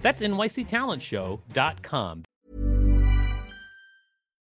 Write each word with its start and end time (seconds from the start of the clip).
That's 0.00 0.20
nyctalentshow.com. 0.20 2.24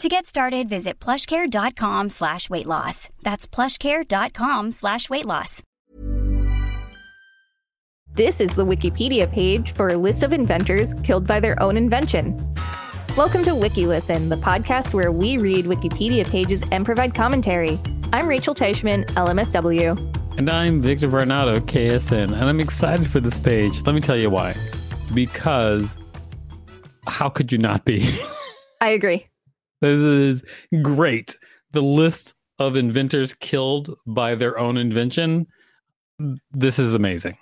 To 0.00 0.08
get 0.08 0.24
started, 0.24 0.66
visit 0.66 0.98
plushcare.com 0.98 2.08
slash 2.08 2.48
weight 2.48 2.64
loss. 2.64 3.10
That's 3.20 3.46
plushcare.com 3.46 4.72
slash 4.72 5.10
weight 5.10 5.26
loss. 5.26 5.62
This 8.14 8.40
is 8.40 8.56
the 8.56 8.64
Wikipedia 8.64 9.30
page 9.30 9.72
for 9.72 9.90
a 9.90 9.98
list 9.98 10.22
of 10.22 10.32
inventors 10.32 10.94
killed 11.04 11.26
by 11.26 11.38
their 11.38 11.62
own 11.62 11.76
invention. 11.76 12.34
Welcome 13.14 13.42
to 13.42 13.50
WikiListen, 13.50 14.30
the 14.30 14.38
podcast 14.38 14.94
where 14.94 15.12
we 15.12 15.36
read 15.36 15.66
Wikipedia 15.66 16.26
pages 16.26 16.64
and 16.72 16.86
provide 16.86 17.14
commentary. 17.14 17.78
I'm 18.10 18.26
Rachel 18.26 18.54
Teichman, 18.54 19.04
LMSW. 19.08 20.38
And 20.38 20.48
I'm 20.48 20.80
Victor 20.80 21.08
Varnado, 21.08 21.60
KSN, 21.60 22.32
and 22.32 22.44
I'm 22.44 22.58
excited 22.58 23.06
for 23.06 23.20
this 23.20 23.36
page. 23.36 23.84
Let 23.84 23.94
me 23.94 24.00
tell 24.00 24.16
you 24.16 24.30
why. 24.30 24.54
Because 25.12 25.98
how 27.06 27.28
could 27.28 27.52
you 27.52 27.58
not 27.58 27.84
be? 27.84 28.08
I 28.80 28.88
agree. 28.88 29.26
This 29.80 29.98
is 29.98 30.44
great. 30.82 31.36
The 31.72 31.82
list 31.82 32.34
of 32.58 32.76
inventors 32.76 33.34
killed 33.34 33.96
by 34.06 34.34
their 34.34 34.58
own 34.58 34.76
invention. 34.76 35.46
This 36.52 36.78
is 36.78 36.94
amazing. 36.94 37.36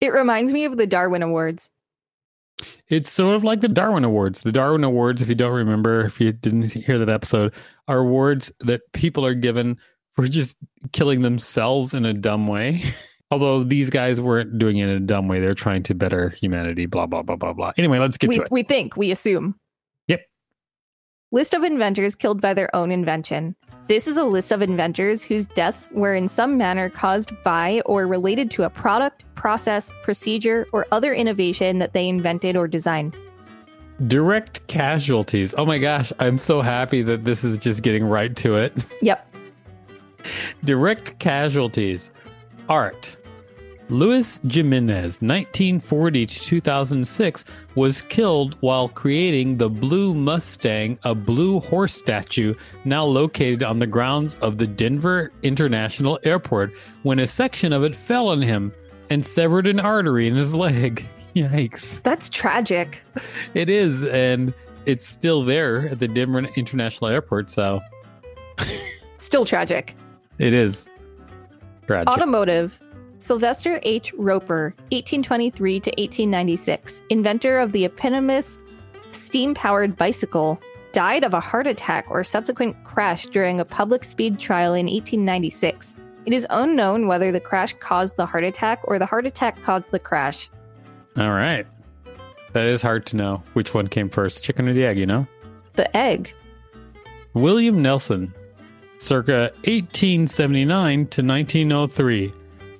It 0.00 0.12
reminds 0.12 0.52
me 0.52 0.64
of 0.64 0.76
the 0.76 0.86
Darwin 0.86 1.22
Awards. 1.22 1.70
It's 2.88 3.10
sort 3.10 3.34
of 3.34 3.42
like 3.42 3.60
the 3.60 3.68
Darwin 3.68 4.04
Awards. 4.04 4.42
The 4.42 4.52
Darwin 4.52 4.84
Awards, 4.84 5.22
if 5.22 5.28
you 5.28 5.34
don't 5.34 5.54
remember, 5.54 6.04
if 6.04 6.20
you 6.20 6.32
didn't 6.32 6.72
hear 6.72 6.98
that 6.98 7.08
episode, 7.08 7.52
are 7.88 7.98
awards 7.98 8.52
that 8.60 8.80
people 8.92 9.26
are 9.26 9.34
given 9.34 9.76
for 10.12 10.28
just 10.28 10.56
killing 10.92 11.22
themselves 11.22 11.94
in 11.94 12.06
a 12.06 12.14
dumb 12.14 12.46
way. 12.46 12.82
Although 13.30 13.64
these 13.64 13.90
guys 13.90 14.20
weren't 14.20 14.58
doing 14.58 14.76
it 14.76 14.88
in 14.88 14.96
a 14.96 15.00
dumb 15.00 15.26
way, 15.26 15.40
they're 15.40 15.54
trying 15.54 15.82
to 15.84 15.94
better 15.94 16.28
humanity, 16.30 16.86
blah, 16.86 17.06
blah, 17.06 17.22
blah, 17.22 17.36
blah, 17.36 17.52
blah. 17.52 17.72
Anyway, 17.76 17.98
let's 17.98 18.16
get 18.16 18.28
we, 18.28 18.36
to 18.36 18.42
it. 18.42 18.48
We 18.50 18.62
think, 18.62 18.96
we 18.96 19.10
assume. 19.10 19.58
List 21.32 21.54
of 21.54 21.64
inventors 21.64 22.14
killed 22.14 22.40
by 22.40 22.54
their 22.54 22.74
own 22.76 22.92
invention. 22.92 23.56
This 23.88 24.06
is 24.06 24.16
a 24.16 24.24
list 24.24 24.52
of 24.52 24.62
inventors 24.62 25.24
whose 25.24 25.46
deaths 25.46 25.88
were 25.90 26.14
in 26.14 26.28
some 26.28 26.56
manner 26.56 26.88
caused 26.88 27.32
by 27.42 27.82
or 27.86 28.06
related 28.06 28.50
to 28.52 28.62
a 28.62 28.70
product, 28.70 29.24
process, 29.34 29.92
procedure, 30.04 30.66
or 30.72 30.86
other 30.92 31.12
innovation 31.12 31.78
that 31.80 31.92
they 31.92 32.08
invented 32.08 32.56
or 32.56 32.68
designed. 32.68 33.16
Direct 34.06 34.64
casualties. 34.68 35.54
Oh 35.56 35.66
my 35.66 35.78
gosh, 35.78 36.12
I'm 36.20 36.38
so 36.38 36.60
happy 36.60 37.02
that 37.02 37.24
this 37.24 37.42
is 37.42 37.58
just 37.58 37.82
getting 37.82 38.04
right 38.04 38.34
to 38.36 38.56
it. 38.56 38.72
Yep. 39.02 39.28
Direct 40.64 41.18
casualties. 41.18 42.10
Art. 42.68 43.16
Luis 43.90 44.40
Jimenez, 44.48 45.20
1940 45.20 46.24
to 46.26 46.40
2006, 46.40 47.44
was 47.74 48.00
killed 48.00 48.56
while 48.60 48.88
creating 48.88 49.58
the 49.58 49.68
Blue 49.68 50.14
Mustang, 50.14 50.98
a 51.04 51.14
blue 51.14 51.60
horse 51.60 51.94
statue 51.94 52.54
now 52.86 53.04
located 53.04 53.62
on 53.62 53.78
the 53.78 53.86
grounds 53.86 54.36
of 54.36 54.56
the 54.56 54.66
Denver 54.66 55.30
International 55.42 56.18
Airport, 56.24 56.72
when 57.02 57.18
a 57.18 57.26
section 57.26 57.74
of 57.74 57.84
it 57.84 57.94
fell 57.94 58.28
on 58.28 58.40
him 58.40 58.72
and 59.10 59.24
severed 59.24 59.66
an 59.66 59.78
artery 59.78 60.26
in 60.26 60.34
his 60.34 60.54
leg. 60.54 61.04
Yikes. 61.34 62.02
That's 62.02 62.30
tragic. 62.30 63.02
It 63.52 63.68
is, 63.68 64.02
and 64.04 64.54
it's 64.86 65.06
still 65.06 65.42
there 65.42 65.88
at 65.88 65.98
the 65.98 66.08
Denver 66.08 66.38
International 66.56 67.10
Airport, 67.10 67.50
so. 67.50 67.80
Still 69.18 69.44
tragic. 69.44 69.94
It 70.38 70.54
is. 70.54 70.88
Tragic. 71.86 72.08
Automotive. 72.08 72.80
Sylvester 73.24 73.80
H. 73.84 74.12
Roper, 74.18 74.74
1823 74.92 75.80
to 75.80 75.90
1896, 75.92 77.00
inventor 77.08 77.58
of 77.58 77.72
the 77.72 77.86
eponymous 77.86 78.58
steam 79.12 79.54
powered 79.54 79.96
bicycle, 79.96 80.60
died 80.92 81.24
of 81.24 81.32
a 81.32 81.40
heart 81.40 81.66
attack 81.66 82.04
or 82.10 82.22
subsequent 82.22 82.76
crash 82.84 83.24
during 83.28 83.60
a 83.60 83.64
public 83.64 84.04
speed 84.04 84.38
trial 84.38 84.74
in 84.74 84.84
1896. 84.84 85.94
It 86.26 86.34
is 86.34 86.46
unknown 86.50 87.06
whether 87.06 87.32
the 87.32 87.40
crash 87.40 87.72
caused 87.72 88.18
the 88.18 88.26
heart 88.26 88.44
attack 88.44 88.80
or 88.84 88.98
the 88.98 89.06
heart 89.06 89.24
attack 89.24 89.56
caused 89.62 89.90
the 89.90 89.98
crash. 89.98 90.50
All 91.16 91.30
right. 91.30 91.66
That 92.52 92.66
is 92.66 92.82
hard 92.82 93.06
to 93.06 93.16
know 93.16 93.42
which 93.54 93.72
one 93.72 93.88
came 93.88 94.10
first, 94.10 94.44
chicken 94.44 94.68
or 94.68 94.74
the 94.74 94.84
egg, 94.84 94.98
you 94.98 95.06
know? 95.06 95.26
The 95.76 95.96
egg. 95.96 96.30
William 97.32 97.80
Nelson, 97.80 98.34
circa 98.98 99.50
1879 99.64 101.06
to 101.06 101.22
1903 101.22 102.34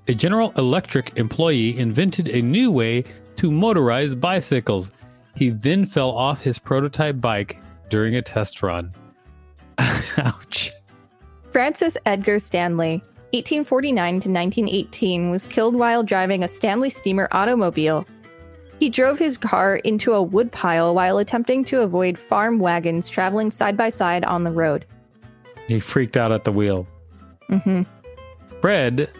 a 0.06 0.14
General 0.14 0.52
Electric 0.56 1.18
employee 1.18 1.78
invented 1.78 2.28
a 2.28 2.42
new 2.42 2.70
way 2.70 3.04
to 3.36 3.50
motorize 3.50 4.18
bicycles. 4.18 4.90
He 5.34 5.50
then 5.50 5.84
fell 5.84 6.10
off 6.10 6.40
his 6.40 6.58
prototype 6.58 7.20
bike 7.20 7.60
during 7.88 8.14
a 8.16 8.22
test 8.22 8.62
run. 8.62 8.92
Ouch. 10.18 10.70
Francis 11.52 11.96
Edgar 12.04 12.38
Stanley, 12.38 12.98
1849 13.32 14.06
to 14.06 14.28
1918, 14.30 15.30
was 15.30 15.46
killed 15.46 15.74
while 15.74 16.02
driving 16.02 16.44
a 16.44 16.48
Stanley 16.48 16.90
Steamer 16.90 17.28
automobile. 17.32 18.06
He 18.78 18.90
drove 18.90 19.18
his 19.18 19.38
car 19.38 19.76
into 19.76 20.12
a 20.12 20.22
woodpile 20.22 20.94
while 20.94 21.18
attempting 21.18 21.64
to 21.66 21.80
avoid 21.80 22.18
farm 22.18 22.58
wagons 22.58 23.08
traveling 23.08 23.50
side 23.50 23.76
by 23.76 23.88
side 23.88 24.24
on 24.24 24.44
the 24.44 24.50
road. 24.50 24.84
He 25.66 25.80
freaked 25.80 26.16
out 26.16 26.32
at 26.32 26.44
the 26.44 26.52
wheel. 26.52 26.86
Mm-hmm. 27.48 27.82
Fred 28.60 29.10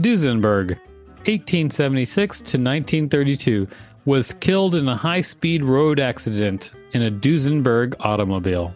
Duesenberg, 0.00 0.78
1876 1.26 2.38
to 2.38 2.58
1932, 2.58 3.68
was 4.04 4.32
killed 4.34 4.74
in 4.74 4.88
a 4.88 4.96
high 4.96 5.20
speed 5.20 5.62
road 5.62 6.00
accident 6.00 6.72
in 6.92 7.02
a 7.02 7.10
Duesenberg 7.10 7.94
automobile. 8.00 8.74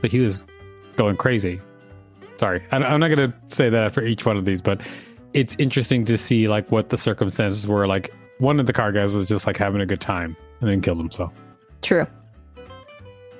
But 0.00 0.10
he 0.10 0.20
was 0.20 0.44
going 0.96 1.16
crazy. 1.16 1.60
Sorry, 2.36 2.62
I'm 2.72 3.00
not 3.00 3.08
going 3.08 3.30
to 3.30 3.36
say 3.46 3.68
that 3.68 3.94
for 3.94 4.02
each 4.02 4.26
one 4.26 4.36
of 4.36 4.44
these, 4.44 4.60
but 4.60 4.80
it's 5.34 5.56
interesting 5.56 6.04
to 6.06 6.18
see 6.18 6.48
like 6.48 6.70
what 6.72 6.88
the 6.88 6.98
circumstances 6.98 7.66
were. 7.66 7.86
Like 7.86 8.12
one 8.38 8.58
of 8.58 8.66
the 8.66 8.72
car 8.72 8.92
guys 8.92 9.14
was 9.14 9.26
just 9.26 9.46
like 9.46 9.56
having 9.56 9.80
a 9.80 9.86
good 9.86 10.00
time 10.00 10.36
and 10.60 10.68
then 10.68 10.80
killed 10.80 10.98
himself. 10.98 11.32
True. 11.82 12.06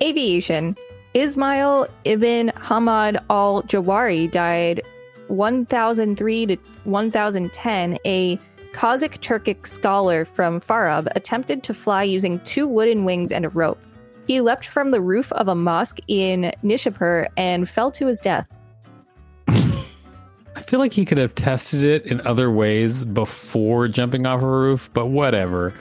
Aviation. 0.03 0.77
Ismail 1.15 1.87
ibn 2.05 2.51
Hamad 2.57 3.25
al 3.31 3.63
Jawhari 3.63 4.31
died 4.31 4.83
1003 5.29 6.47
to 6.47 6.57
1010. 6.85 7.99
A 8.05 8.39
Kazakh 8.73 9.19
Turkic 9.19 9.67
scholar 9.67 10.25
from 10.25 10.59
Farab 10.59 11.07
attempted 11.15 11.63
to 11.63 11.75
fly 11.75 12.03
using 12.03 12.41
two 12.41 12.67
wooden 12.67 13.05
wings 13.05 13.31
and 13.31 13.45
a 13.45 13.49
rope. 13.49 13.81
He 14.27 14.41
leapt 14.41 14.67
from 14.67 14.91
the 14.91 15.01
roof 15.01 15.31
of 15.33 15.49
a 15.49 15.55
mosque 15.55 16.01
in 16.09 16.53
Nishapur 16.65 17.29
and 17.37 17.69
fell 17.69 17.91
to 17.93 18.07
his 18.07 18.21
death. 18.21 18.49
I 19.49 20.61
feel 20.61 20.81
like 20.81 20.93
he 20.93 21.05
could 21.05 21.19
have 21.19 21.35
tested 21.35 21.85
it 21.85 22.07
in 22.07 22.21
other 22.27 22.51
ways 22.51 23.05
before 23.05 23.87
jumping 23.89 24.27
off 24.27 24.43
a 24.43 24.47
roof, 24.47 24.91
but 24.93 25.07
whatever. 25.07 25.75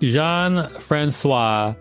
Jean 0.00 0.68
Francois 0.68 1.74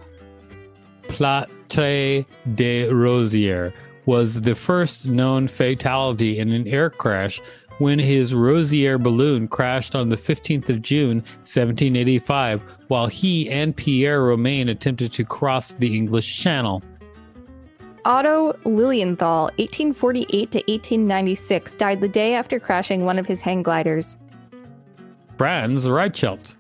Pilâtre 1.04 2.26
de 2.56 2.90
Rozier 2.90 3.74
was 4.06 4.42
the 4.42 4.56
first 4.56 5.06
known 5.06 5.48
fatality 5.48 6.40
in 6.40 6.52
an 6.52 6.68
air 6.68 6.90
crash 6.90 7.42
when 7.78 7.98
his 7.98 8.34
Rozier 8.34 8.98
balloon 8.98 9.48
crashed 9.48 9.96
on 9.96 10.10
the 10.10 10.16
15th 10.16 10.70
of 10.70 10.82
June, 10.82 11.18
1785, 11.42 12.62
while 12.90 13.08
he 13.08 13.50
and 13.50 13.76
Pierre 13.76 14.24
Romain 14.24 14.70
attempted 14.70 15.12
to 15.14 15.26
cross 15.26 15.74
the 15.74 15.96
English 15.96 16.40
Channel. 16.40 16.84
Otto 18.06 18.56
Lilienthal, 18.66 19.46
1848 19.58 20.30
to 20.52 20.58
1896, 20.60 21.76
died 21.76 22.02
the 22.02 22.08
day 22.08 22.34
after 22.34 22.60
crashing 22.60 23.06
one 23.06 23.20
of 23.20 23.26
his 23.26 23.42
hang 23.42 23.64
gliders. 23.64 24.18
Franz 25.38 25.88
Reichelt, 25.88 26.56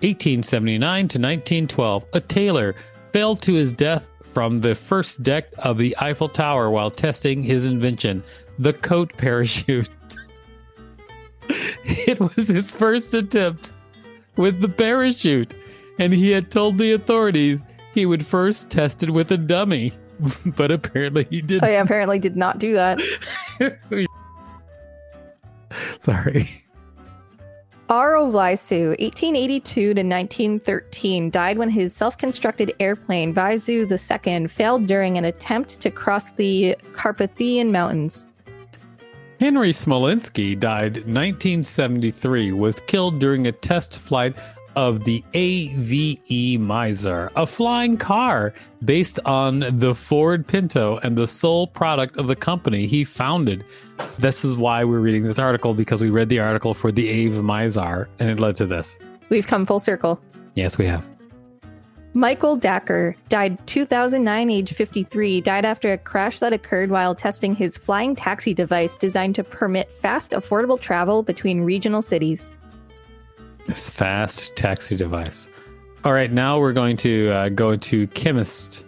1879 0.00 0.96
to 1.08 1.18
1912, 1.18 2.04
a 2.14 2.20
tailor, 2.20 2.74
fell 3.12 3.36
to 3.36 3.54
his 3.54 3.72
death 3.72 4.08
from 4.36 4.58
the 4.58 4.74
first 4.74 5.22
deck 5.22 5.48
of 5.64 5.78
the 5.78 5.96
Eiffel 5.98 6.28
Tower 6.28 6.68
while 6.68 6.90
testing 6.90 7.42
his 7.42 7.64
invention, 7.64 8.22
the 8.58 8.74
coat 8.74 9.10
parachute. 9.16 9.88
it 11.48 12.20
was 12.20 12.48
his 12.48 12.76
first 12.76 13.14
attempt 13.14 13.72
with 14.36 14.60
the 14.60 14.68
parachute, 14.68 15.54
and 15.98 16.12
he 16.12 16.30
had 16.32 16.50
told 16.50 16.76
the 16.76 16.92
authorities 16.92 17.62
he 17.94 18.04
would 18.04 18.26
first 18.26 18.68
test 18.68 19.02
it 19.02 19.08
with 19.08 19.30
a 19.32 19.38
dummy, 19.38 19.90
but 20.54 20.70
apparently 20.70 21.24
he 21.30 21.38
Oh, 21.38 21.46
didn't. 21.46 21.70
yeah, 21.70 21.80
apparently 21.80 22.18
did 22.18 22.36
not 22.36 22.58
do 22.58 22.74
that. 22.74 23.00
Sorry. 26.00 26.46
Aro 27.88 28.32
Vlaicu, 28.32 28.88
1882 28.98 29.80
to 29.80 29.88
1913, 29.90 31.30
died 31.30 31.56
when 31.56 31.70
his 31.70 31.94
self 31.94 32.18
constructed 32.18 32.72
airplane 32.80 33.32
Vlaicu 33.32 33.86
II 33.88 34.48
failed 34.48 34.88
during 34.88 35.16
an 35.16 35.24
attempt 35.24 35.78
to 35.80 35.90
cross 35.92 36.32
the 36.32 36.76
Carpathian 36.94 37.70
Mountains. 37.70 38.26
Henry 39.38 39.70
Smolinski 39.70 40.58
died 40.58 40.96
1973, 40.96 42.52
was 42.52 42.80
killed 42.88 43.20
during 43.20 43.46
a 43.46 43.52
test 43.52 44.00
flight 44.00 44.36
of 44.76 45.04
the 45.04 45.24
AVE 45.34 46.60
Mizar, 46.60 47.30
a 47.34 47.46
flying 47.46 47.96
car 47.96 48.52
based 48.84 49.18
on 49.24 49.64
the 49.78 49.94
Ford 49.94 50.46
Pinto 50.46 50.98
and 51.02 51.16
the 51.16 51.26
sole 51.26 51.66
product 51.66 52.18
of 52.18 52.28
the 52.28 52.36
company 52.36 52.86
he 52.86 53.02
founded. 53.02 53.64
This 54.18 54.44
is 54.44 54.56
why 54.56 54.84
we're 54.84 55.00
reading 55.00 55.24
this 55.24 55.38
article 55.38 55.74
because 55.74 56.02
we 56.02 56.10
read 56.10 56.28
the 56.28 56.40
article 56.40 56.74
for 56.74 56.92
the 56.92 57.08
AVE 57.08 57.32
Mizar 57.34 58.06
and 58.20 58.30
it 58.30 58.38
led 58.38 58.54
to 58.56 58.66
this. 58.66 58.98
We've 59.30 59.46
come 59.46 59.64
full 59.64 59.80
circle. 59.80 60.20
Yes, 60.54 60.78
we 60.78 60.86
have. 60.86 61.10
Michael 62.16 62.56
Dacre 62.56 63.14
died 63.28 63.66
2009, 63.66 64.48
age 64.48 64.72
53, 64.72 65.42
died 65.42 65.66
after 65.66 65.92
a 65.92 65.98
crash 65.98 66.38
that 66.38 66.54
occurred 66.54 66.88
while 66.88 67.14
testing 67.14 67.54
his 67.54 67.76
flying 67.76 68.16
taxi 68.16 68.54
device 68.54 68.96
designed 68.96 69.34
to 69.34 69.44
permit 69.44 69.92
fast, 69.92 70.30
affordable 70.30 70.80
travel 70.80 71.22
between 71.22 71.60
regional 71.60 72.00
cities. 72.00 72.50
This 73.66 73.90
fast 73.90 74.54
taxi 74.56 74.96
device. 74.96 75.48
All 76.04 76.12
right, 76.12 76.30
now 76.30 76.58
we're 76.58 76.72
going 76.72 76.96
to 76.98 77.30
uh, 77.30 77.48
go 77.48 77.70
into 77.72 78.06
chemist 78.08 78.86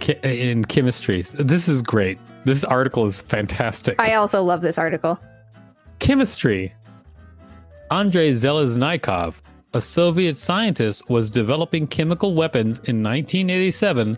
che- 0.00 0.18
in 0.22 0.64
chemistry. 0.64 1.20
This 1.20 1.68
is 1.68 1.82
great. 1.82 2.18
This 2.44 2.64
article 2.64 3.04
is 3.04 3.20
fantastic. 3.20 4.00
I 4.00 4.14
also 4.14 4.42
love 4.42 4.62
this 4.62 4.78
article. 4.78 5.18
Chemistry. 5.98 6.72
Andrei 7.90 8.32
Zheleznyakov, 8.32 9.42
a 9.74 9.80
Soviet 9.80 10.38
scientist, 10.38 11.10
was 11.10 11.30
developing 11.30 11.86
chemical 11.86 12.34
weapons 12.34 12.78
in 12.80 13.02
1987 13.02 14.16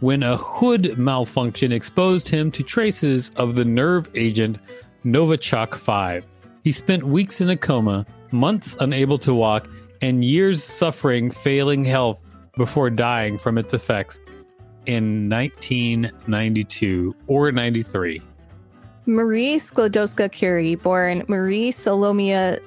when 0.00 0.22
a 0.22 0.36
hood 0.36 0.96
malfunction 0.96 1.72
exposed 1.72 2.28
him 2.28 2.50
to 2.52 2.62
traces 2.62 3.30
of 3.30 3.56
the 3.56 3.64
nerve 3.64 4.08
agent 4.14 4.58
Novichok 5.04 5.74
5. 5.74 6.24
He 6.62 6.72
spent 6.72 7.02
weeks 7.02 7.40
in 7.40 7.50
a 7.50 7.56
coma, 7.56 8.06
months 8.34 8.76
unable 8.80 9.18
to 9.20 9.32
walk, 9.32 9.66
and 10.02 10.22
years 10.22 10.62
suffering 10.62 11.30
failing 11.30 11.84
health 11.84 12.22
before 12.56 12.90
dying 12.90 13.38
from 13.38 13.56
its 13.56 13.72
effects 13.72 14.20
in 14.86 15.30
1992 15.30 17.14
or 17.26 17.50
93. 17.50 18.20
Marie 19.06 19.56
Sklodowska 19.56 20.30
Curie, 20.30 20.74
born 20.76 21.24
Marie 21.28 21.70
Salomea 21.70 22.58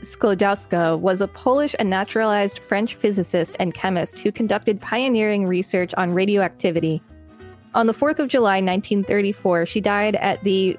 Sklodowska, 0.00 0.98
was 0.98 1.20
a 1.20 1.28
Polish 1.28 1.74
and 1.78 1.90
naturalized 1.90 2.58
French 2.60 2.94
physicist 2.94 3.56
and 3.58 3.74
chemist 3.74 4.18
who 4.18 4.30
conducted 4.30 4.80
pioneering 4.80 5.46
research 5.46 5.94
on 5.96 6.12
radioactivity. 6.12 7.02
On 7.74 7.86
the 7.86 7.94
4th 7.94 8.18
of 8.18 8.28
July 8.28 8.56
1934, 8.56 9.66
she 9.66 9.80
died 9.80 10.16
at 10.16 10.42
the 10.44 10.78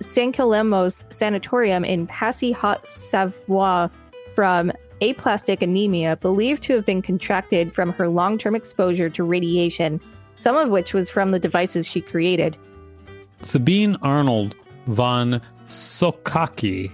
Sancellemoz 0.00 1.12
Sanatorium 1.12 1.84
in 1.84 2.06
Passy 2.06 2.52
Haute 2.52 2.86
Savoie 2.86 3.90
from 4.34 4.72
aplastic 5.00 5.62
anemia 5.62 6.16
believed 6.16 6.62
to 6.64 6.74
have 6.74 6.86
been 6.86 7.02
contracted 7.02 7.74
from 7.74 7.92
her 7.92 8.08
long 8.08 8.38
term 8.38 8.54
exposure 8.54 9.10
to 9.10 9.24
radiation, 9.24 10.00
some 10.36 10.56
of 10.56 10.70
which 10.70 10.94
was 10.94 11.10
from 11.10 11.30
the 11.30 11.38
devices 11.38 11.86
she 11.86 12.00
created. 12.00 12.56
Sabin 13.42 13.96
Arnold 14.02 14.54
von 14.86 15.40
Sochocky 15.66 16.90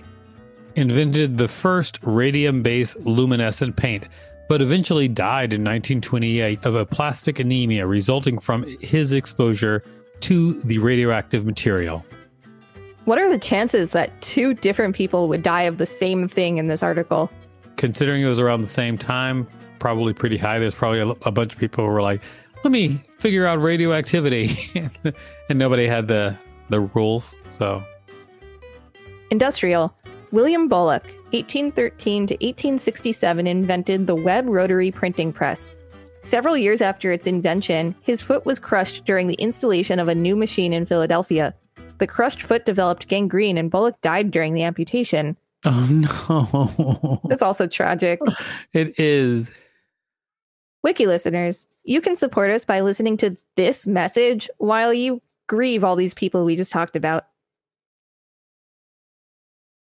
invented 0.76 1.38
the 1.38 1.48
first 1.48 1.98
radium 2.02 2.62
based 2.62 2.98
luminescent 3.00 3.76
paint, 3.76 4.04
but 4.48 4.60
eventually 4.60 5.08
died 5.08 5.52
in 5.52 5.62
1928 5.62 6.64
of 6.64 6.74
aplastic 6.74 7.38
anemia 7.38 7.86
resulting 7.86 8.38
from 8.38 8.64
his 8.80 9.12
exposure 9.12 9.82
to 10.20 10.54
the 10.60 10.78
radioactive 10.78 11.46
material. 11.46 12.04
What 13.04 13.18
are 13.18 13.30
the 13.30 13.38
chances 13.38 13.92
that 13.92 14.18
two 14.22 14.54
different 14.54 14.96
people 14.96 15.28
would 15.28 15.42
die 15.42 15.62
of 15.62 15.76
the 15.76 15.86
same 15.86 16.26
thing 16.26 16.56
in 16.56 16.66
this 16.66 16.82
article? 16.82 17.30
Considering 17.76 18.22
it 18.22 18.26
was 18.26 18.40
around 18.40 18.62
the 18.62 18.66
same 18.66 18.96
time, 18.96 19.46
probably 19.78 20.14
pretty 20.14 20.38
high. 20.38 20.58
There's 20.58 20.74
probably 20.74 21.00
a, 21.00 21.08
a 21.08 21.30
bunch 21.30 21.52
of 21.52 21.60
people 21.60 21.84
who 21.84 21.90
were 21.90 22.00
like, 22.00 22.22
let 22.62 22.70
me 22.70 22.96
figure 23.18 23.46
out 23.46 23.60
radioactivity. 23.60 24.50
and 25.48 25.58
nobody 25.58 25.86
had 25.86 26.08
the, 26.08 26.34
the 26.70 26.80
rules. 26.80 27.36
So 27.52 27.84
Industrial. 29.30 29.94
William 30.32 30.66
Bullock, 30.68 31.04
1813 31.32 32.26
to 32.28 32.34
1867, 32.34 33.46
invented 33.46 34.06
the 34.06 34.14
web 34.14 34.48
rotary 34.48 34.90
printing 34.90 35.32
press. 35.32 35.74
Several 36.22 36.56
years 36.56 36.80
after 36.80 37.12
its 37.12 37.26
invention, 37.26 37.94
his 38.00 38.22
foot 38.22 38.46
was 38.46 38.58
crushed 38.58 39.04
during 39.04 39.26
the 39.26 39.34
installation 39.34 39.98
of 39.98 40.08
a 40.08 40.14
new 40.14 40.36
machine 40.36 40.72
in 40.72 40.86
Philadelphia. 40.86 41.54
The 42.04 42.08
crushed 42.08 42.42
foot 42.42 42.66
developed 42.66 43.08
gangrene 43.08 43.56
and 43.56 43.70
Bullock 43.70 43.98
died 44.02 44.30
during 44.30 44.52
the 44.52 44.62
amputation. 44.62 45.38
Oh 45.64 45.88
no. 47.00 47.20
That's 47.30 47.40
also 47.40 47.66
tragic. 47.66 48.20
it 48.74 49.00
is. 49.00 49.58
Wiki 50.82 51.06
listeners, 51.06 51.66
you 51.82 52.02
can 52.02 52.14
support 52.14 52.50
us 52.50 52.66
by 52.66 52.82
listening 52.82 53.16
to 53.16 53.38
this 53.56 53.86
message 53.86 54.50
while 54.58 54.92
you 54.92 55.22
grieve 55.46 55.82
all 55.82 55.96
these 55.96 56.12
people 56.12 56.44
we 56.44 56.56
just 56.56 56.72
talked 56.72 56.94
about. 56.94 57.24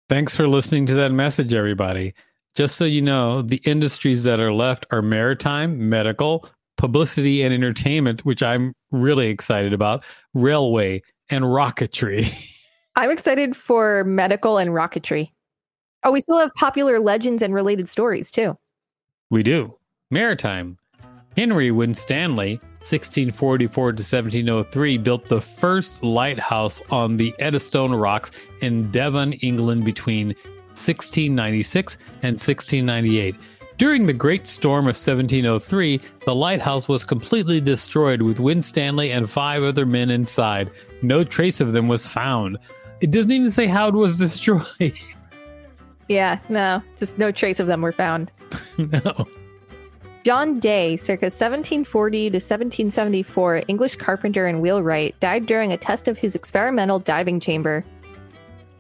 Thanks 0.08 0.36
for 0.36 0.48
listening 0.48 0.86
to 0.86 0.94
that 0.94 1.12
message, 1.12 1.56
everybody. 1.56 2.14
Just 2.54 2.76
so 2.76 2.86
you 2.86 3.02
know, 3.02 3.42
the 3.42 3.60
industries 3.66 4.26
that 4.26 4.40
are 4.40 4.54
left 4.54 4.86
are 4.92 5.02
maritime, 5.02 5.90
medical, 5.90 6.48
publicity 6.78 7.42
and 7.42 7.52
entertainment, 7.52 8.26
which 8.26 8.44
I'm 8.44 8.74
really 8.92 9.30
excited 9.30 9.74
about, 9.74 10.04
railway, 10.36 11.02
and 11.32 11.46
rocketry. 11.46 12.48
I'm 12.96 13.10
excited 13.10 13.56
for 13.56 14.04
medical 14.04 14.58
and 14.58 14.72
rocketry. 14.72 15.32
Oh, 16.04 16.12
we 16.12 16.20
still 16.22 16.40
have 16.40 16.54
popular 16.56 17.00
legends 17.00 17.42
and 17.42 17.54
related 17.54 17.88
stories 17.88 18.32
too. 18.32 18.58
we 19.30 19.44
do. 19.44 19.78
Maritime. 20.10 20.78
Henry 21.38 21.72
Winstanley, 21.72 22.58
1644 22.80 23.92
to 23.94 23.96
1703, 23.96 24.98
built 24.98 25.28
the 25.28 25.40
first 25.40 26.04
lighthouse 26.04 26.82
on 26.92 27.16
the 27.16 27.34
Eddystone 27.40 27.94
Rocks 27.94 28.32
in 28.62 28.92
Devon, 28.92 29.32
England 29.34 29.86
between 29.86 30.28
1696 30.76 31.98
and 32.24 32.34
1698. 32.38 33.36
During 33.82 34.06
the 34.06 34.14
Great 34.14 34.46
Storm 34.46 34.84
of 34.84 34.94
1703, 34.94 36.00
the 36.24 36.36
lighthouse 36.36 36.88
was 36.88 37.04
completely 37.04 37.60
destroyed 37.60 38.22
with 38.22 38.40
Winstanley 38.40 39.12
and 39.12 39.28
five 39.28 39.64
other 39.64 39.88
men 39.88 40.12
inside. 40.12 40.70
No 41.02 41.24
trace 41.24 41.60
of 41.62 41.72
them 41.72 41.88
was 41.88 42.06
found. 42.06 42.60
It 43.02 43.10
doesn't 43.10 43.32
even 43.32 43.50
say 43.50 43.66
how 43.66 43.88
it 43.88 43.96
was 43.96 44.18
destroyed. 44.20 44.94
Yeah, 46.08 46.38
no, 46.48 46.84
just 47.00 47.18
no 47.18 47.32
trace 47.32 47.60
of 47.60 47.66
them 47.66 47.82
were 47.82 47.92
found. 47.92 48.32
no. 48.78 49.28
John 50.24 50.60
Day, 50.60 50.96
circa 50.96 51.26
1740 51.26 52.30
to 52.30 52.36
1774, 52.36 53.64
English 53.68 53.96
carpenter 53.96 54.46
and 54.46 54.62
wheelwright, 54.62 55.20
died 55.22 55.48
during 55.48 55.74
a 55.74 55.78
test 55.78 56.08
of 56.08 56.20
his 56.20 56.36
experimental 56.36 57.00
diving 57.00 57.40
chamber. 57.40 57.84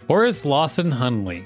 Horace 0.07 0.45
Lawson 0.45 0.91
Hunley, 0.91 1.43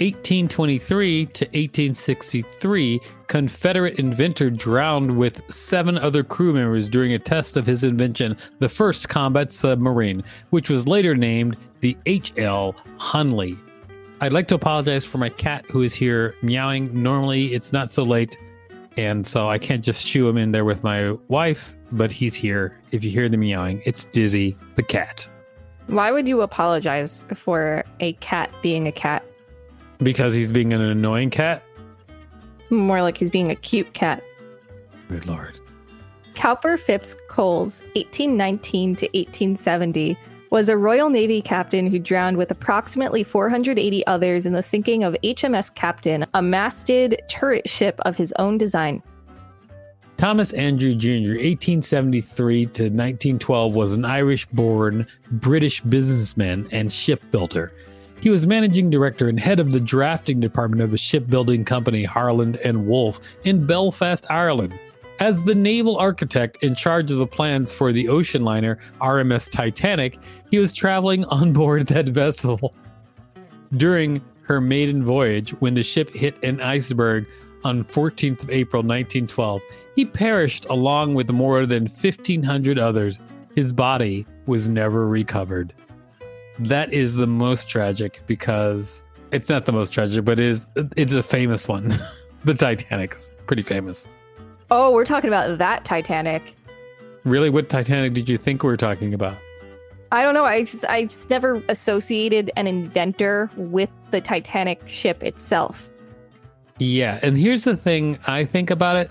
1823 0.00 1.26
to 1.26 1.44
1863, 1.44 3.00
Confederate 3.28 3.98
inventor 3.98 4.50
drowned 4.50 5.16
with 5.16 5.48
seven 5.50 5.96
other 5.98 6.24
crew 6.24 6.52
members 6.52 6.88
during 6.88 7.12
a 7.12 7.18
test 7.18 7.56
of 7.56 7.64
his 7.64 7.84
invention, 7.84 8.36
the 8.58 8.68
first 8.68 9.08
combat 9.08 9.52
submarine, 9.52 10.22
which 10.50 10.68
was 10.68 10.88
later 10.88 11.14
named 11.14 11.56
the 11.80 11.96
H.L. 12.06 12.74
Hunley. 12.98 13.56
I'd 14.20 14.32
like 14.32 14.48
to 14.48 14.54
apologize 14.54 15.04
for 15.04 15.18
my 15.18 15.28
cat 15.28 15.64
who 15.66 15.82
is 15.82 15.94
here 15.94 16.34
meowing. 16.42 16.90
Normally, 17.00 17.54
it's 17.54 17.72
not 17.72 17.90
so 17.90 18.02
late, 18.02 18.36
and 18.96 19.24
so 19.26 19.48
I 19.48 19.58
can't 19.58 19.84
just 19.84 20.06
shoo 20.06 20.28
him 20.28 20.38
in 20.38 20.50
there 20.50 20.64
with 20.64 20.82
my 20.82 21.12
wife, 21.28 21.74
but 21.92 22.10
he's 22.10 22.34
here. 22.34 22.76
If 22.90 23.04
you 23.04 23.10
hear 23.10 23.28
the 23.28 23.36
meowing, 23.36 23.80
it's 23.86 24.06
Dizzy, 24.06 24.56
the 24.74 24.82
cat. 24.82 25.28
Why 25.86 26.10
would 26.10 26.26
you 26.26 26.40
apologize 26.40 27.24
for 27.34 27.84
a 28.00 28.14
cat 28.14 28.50
being 28.62 28.88
a 28.88 28.92
cat? 28.92 29.24
Because 29.98 30.34
he's 30.34 30.52
being 30.52 30.72
an 30.72 30.80
annoying 30.80 31.30
cat? 31.30 31.62
More 32.70 33.02
like 33.02 33.16
he's 33.16 33.30
being 33.30 33.50
a 33.50 33.56
cute 33.56 33.92
cat. 33.92 34.22
Good 35.08 35.26
lord. 35.26 35.58
Cowper 36.34 36.76
Phipps 36.76 37.14
Coles, 37.28 37.82
1819 37.94 38.96
to 38.96 39.06
1870, 39.06 40.16
was 40.50 40.68
a 40.68 40.76
Royal 40.76 41.10
Navy 41.10 41.42
captain 41.42 41.86
who 41.86 41.98
drowned 41.98 42.36
with 42.36 42.50
approximately 42.50 43.24
480 43.24 44.06
others 44.06 44.46
in 44.46 44.52
the 44.52 44.62
sinking 44.62 45.02
of 45.02 45.16
HMS 45.24 45.74
Captain, 45.74 46.26
a 46.34 46.42
masted 46.42 47.20
turret 47.28 47.68
ship 47.68 47.98
of 48.00 48.16
his 48.16 48.32
own 48.38 48.58
design. 48.58 49.02
Thomas 50.16 50.52
Andrew 50.52 50.94
Jr., 50.94 51.34
1873 51.34 52.66
to 52.66 52.82
1912, 52.84 53.74
was 53.74 53.94
an 53.94 54.04
Irish 54.04 54.46
born 54.46 55.06
British 55.32 55.80
businessman 55.80 56.68
and 56.70 56.92
shipbuilder. 56.92 57.72
He 58.24 58.30
was 58.30 58.46
managing 58.46 58.88
director 58.88 59.28
and 59.28 59.38
head 59.38 59.60
of 59.60 59.70
the 59.70 59.78
drafting 59.78 60.40
department 60.40 60.80
of 60.80 60.90
the 60.90 60.96
shipbuilding 60.96 61.66
company 61.66 62.04
Harland 62.04 62.56
and 62.64 62.86
Wolff 62.86 63.20
in 63.44 63.66
Belfast, 63.66 64.24
Ireland. 64.30 64.72
As 65.20 65.44
the 65.44 65.54
naval 65.54 65.98
architect 65.98 66.64
in 66.64 66.74
charge 66.74 67.12
of 67.12 67.18
the 67.18 67.26
plans 67.26 67.70
for 67.70 67.92
the 67.92 68.08
ocean 68.08 68.42
liner 68.42 68.78
RMS 68.98 69.50
Titanic, 69.50 70.18
he 70.50 70.58
was 70.58 70.72
traveling 70.72 71.24
on 71.26 71.52
board 71.52 71.88
that 71.88 72.08
vessel. 72.08 72.72
During 73.76 74.24
her 74.44 74.58
maiden 74.58 75.04
voyage, 75.04 75.50
when 75.60 75.74
the 75.74 75.82
ship 75.82 76.08
hit 76.08 76.42
an 76.42 76.62
iceberg 76.62 77.26
on 77.62 77.84
14th 77.84 78.44
of 78.44 78.50
April 78.50 78.82
1912, 78.82 79.60
he 79.96 80.06
perished 80.06 80.64
along 80.70 81.12
with 81.12 81.30
more 81.30 81.66
than 81.66 81.82
1,500 81.82 82.78
others. 82.78 83.20
His 83.54 83.70
body 83.70 84.26
was 84.46 84.70
never 84.70 85.06
recovered. 85.06 85.74
That 86.58 86.92
is 86.92 87.16
the 87.16 87.26
most 87.26 87.68
tragic 87.68 88.22
because 88.26 89.06
it's 89.32 89.48
not 89.48 89.66
the 89.66 89.72
most 89.72 89.92
tragic, 89.92 90.24
but 90.24 90.38
it 90.38 90.46
is 90.46 90.66
it's 90.96 91.12
a 91.12 91.22
famous 91.22 91.68
one. 91.68 91.92
the 92.44 92.54
Titanic 92.54 93.14
is 93.16 93.32
pretty 93.46 93.62
famous. 93.62 94.08
Oh, 94.70 94.92
we're 94.92 95.04
talking 95.04 95.28
about 95.28 95.58
that 95.58 95.84
Titanic. 95.84 96.54
Really, 97.24 97.50
what 97.50 97.68
Titanic 97.68 98.12
did 98.12 98.28
you 98.28 98.36
think 98.38 98.62
we 98.62 98.68
were 98.68 98.76
talking 98.76 99.14
about? 99.14 99.36
I 100.12 100.22
don't 100.22 100.34
know. 100.34 100.44
I 100.44 100.62
just, 100.62 100.84
I 100.86 101.04
just 101.04 101.28
never 101.28 101.62
associated 101.68 102.50
an 102.56 102.66
inventor 102.66 103.50
with 103.56 103.90
the 104.10 104.20
Titanic 104.20 104.86
ship 104.86 105.22
itself. 105.24 105.90
Yeah, 106.78 107.18
and 107.22 107.36
here's 107.36 107.64
the 107.64 107.76
thing 107.76 108.18
I 108.26 108.44
think 108.44 108.70
about 108.70 108.96
it. 108.96 109.10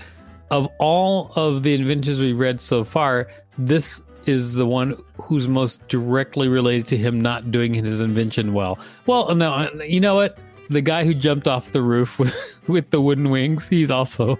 Of 0.52 0.70
all 0.80 1.32
of 1.36 1.64
the 1.64 1.74
inventions 1.74 2.22
we've 2.22 2.40
read 2.40 2.62
so 2.62 2.84
far, 2.84 3.28
this 3.58 4.04
is 4.27 4.53
the 4.53 4.65
one 4.65 4.98
who's 5.22 5.48
most 5.48 5.88
directly 5.88 6.48
related 6.48 6.88
to 6.88 6.98
him 6.98 7.20
not 7.20 7.51
doing 7.51 7.74
his 7.74 8.01
invention 8.01 8.53
well. 8.53 8.80
Well, 9.06 9.34
no, 9.36 9.51
uh, 9.51 9.70
you 9.86 10.00
know 10.00 10.15
what? 10.15 10.38
The 10.70 10.82
guy 10.82 11.03
who 11.03 11.13
jumped 11.13 11.48
off 11.48 11.72
the 11.72 11.82
roof 11.82 12.20
with, 12.20 12.60
with 12.68 12.89
the 12.89 13.01
wooden 13.01 13.30
wings, 13.30 13.68
he's 13.70 13.92
also 13.92 14.38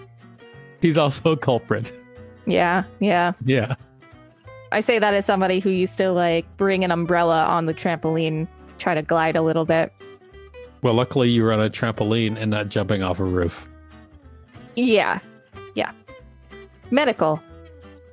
he's 0.82 0.98
also 0.98 1.32
a 1.32 1.38
culprit. 1.38 1.92
Yeah, 2.46 2.84
yeah. 3.00 3.34
Yeah. 3.46 3.76
I 4.72 4.80
say 4.80 5.00
that 5.00 5.14
as 5.14 5.26
somebody 5.26 5.60
who 5.60 5.70
used 5.70 5.98
to 6.00 6.12
like 6.12 6.46
bring 6.58 6.84
an 6.84 6.92
umbrella 6.92 7.46
on 7.46 7.66
the 7.66 7.74
trampoline, 7.74 8.48
try 8.80 8.96
to 8.96 9.02
glide 9.02 9.36
a 9.36 9.42
little 9.42 9.66
bit. 9.66 9.94
Well, 10.82 10.96
luckily 10.96 11.30
you 11.30 11.44
were 11.44 11.54
on 11.54 11.62
a 11.62 11.70
trampoline 11.70 12.38
and 12.38 12.52
not 12.52 12.70
jumping 12.70 13.04
off 13.04 13.20
a 13.20 13.24
roof. 13.24 13.70
Yeah. 14.76 15.20
Yeah. 15.76 15.92
Medical. 16.92 17.42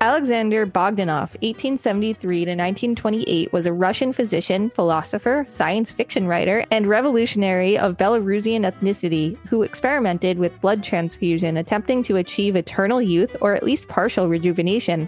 Alexander 0.03 0.67
Bogdanov, 0.67 1.37
1873 1.43 2.47
to 2.47 2.53
1928, 2.53 3.53
was 3.53 3.67
a 3.67 3.73
Russian 3.73 4.15
physician, 4.15 4.71
philosopher, 4.71 5.45
science 5.47 5.93
fiction 5.93 6.27
writer, 6.27 6.65
and 6.71 6.87
revolutionary 6.87 7.77
of 7.77 7.99
Belarusian 7.99 8.63
ethnicity 8.63 9.37
who 9.49 9.63
experimented 9.63 10.39
with 10.39 10.59
blood 10.63 10.83
transfusion, 10.83 11.59
attempting 11.59 12.03
to 12.05 12.17
achieve 12.17 12.57
eternal 12.57 13.03
youth 13.03 13.37
or 13.43 13.55
at 13.55 13.63
least 13.63 13.89
partial 13.89 14.27
rejuvenation. 14.27 15.07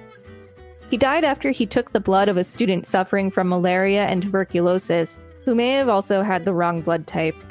He 0.91 0.99
died 0.99 1.25
after 1.25 1.53
he 1.53 1.65
took 1.65 1.93
the 1.93 2.01
blood 2.01 2.29
of 2.29 2.37
a 2.37 2.45
student 2.45 2.87
suffering 2.87 3.31
from 3.31 3.49
malaria 3.49 4.05
and 4.05 4.23
tuberculosis, 4.23 5.19
who 5.47 5.55
may 5.55 5.71
have 5.71 5.89
also 5.89 6.21
had 6.21 6.45
the 6.45 6.53
wrong 6.53 6.83
blood 6.83 7.07
type. 7.07 7.35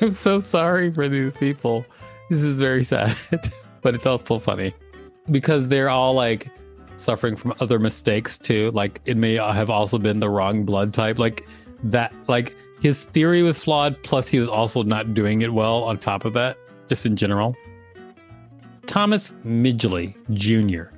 I'm 0.00 0.14
so 0.14 0.40
sorry 0.40 0.92
for 0.92 1.06
these 1.06 1.36
people. 1.36 1.86
This 2.28 2.42
is 2.42 2.58
very 2.58 2.82
sad, 2.92 3.16
but 3.84 3.94
it's 3.94 4.06
also 4.06 4.38
funny 4.38 4.74
because 5.30 5.68
they're 5.68 5.90
all 5.90 6.14
like 6.14 6.50
suffering 6.96 7.36
from 7.36 7.54
other 7.60 7.78
mistakes 7.78 8.38
too. 8.38 8.70
Like 8.72 9.00
it 9.04 9.16
may 9.16 9.34
have 9.34 9.70
also 9.70 9.98
been 9.98 10.18
the 10.18 10.30
wrong 10.30 10.64
blood 10.64 10.92
type. 10.92 11.18
Like 11.18 11.46
that, 11.84 12.12
like 12.26 12.56
his 12.80 13.04
theory 13.04 13.42
was 13.42 13.62
flawed, 13.62 14.02
plus 14.02 14.28
he 14.28 14.40
was 14.40 14.48
also 14.48 14.82
not 14.82 15.14
doing 15.14 15.42
it 15.42 15.52
well 15.52 15.84
on 15.84 15.98
top 15.98 16.24
of 16.24 16.32
that, 16.32 16.56
just 16.88 17.06
in 17.06 17.14
general. 17.14 17.54
Thomas 18.86 19.32
Midgley 19.44 20.14
Jr., 20.32 20.90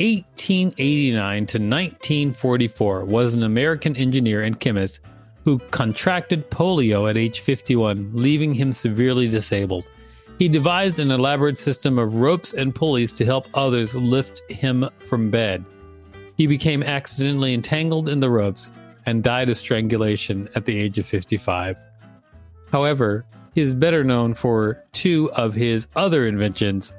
1889 0.00 1.46
to 1.46 1.58
1944, 1.58 3.04
was 3.04 3.34
an 3.34 3.44
American 3.44 3.96
engineer 3.96 4.42
and 4.42 4.58
chemist 4.58 5.00
who 5.44 5.58
contracted 5.70 6.50
polio 6.50 7.08
at 7.08 7.16
age 7.16 7.40
51, 7.40 8.10
leaving 8.14 8.52
him 8.52 8.72
severely 8.72 9.28
disabled. 9.28 9.84
He 10.38 10.48
devised 10.48 11.00
an 11.00 11.10
elaborate 11.10 11.58
system 11.58 11.98
of 11.98 12.16
ropes 12.16 12.52
and 12.52 12.74
pulleys 12.74 13.12
to 13.14 13.24
help 13.24 13.48
others 13.54 13.96
lift 13.96 14.48
him 14.50 14.88
from 14.98 15.30
bed. 15.30 15.64
He 16.36 16.46
became 16.46 16.82
accidentally 16.84 17.54
entangled 17.54 18.08
in 18.08 18.20
the 18.20 18.30
ropes 18.30 18.70
and 19.06 19.22
died 19.22 19.48
of 19.48 19.56
strangulation 19.56 20.48
at 20.54 20.64
the 20.64 20.78
age 20.78 20.98
of 20.98 21.06
55. 21.06 21.78
However, 22.70 23.24
he 23.54 23.62
is 23.62 23.74
better 23.74 24.04
known 24.04 24.34
for 24.34 24.84
two 24.92 25.30
of 25.32 25.54
his 25.54 25.88
other 25.96 26.26
inventions 26.26 26.94